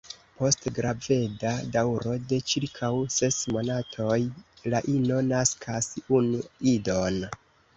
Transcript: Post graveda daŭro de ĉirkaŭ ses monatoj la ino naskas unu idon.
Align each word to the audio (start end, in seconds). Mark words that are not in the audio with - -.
Post 0.37 0.63
graveda 0.77 1.51
daŭro 1.75 2.15
de 2.31 2.39
ĉirkaŭ 2.53 2.91
ses 3.17 3.37
monatoj 3.57 4.17
la 4.75 4.83
ino 4.95 5.21
naskas 5.29 5.93
unu 6.21 6.43
idon. 6.77 7.25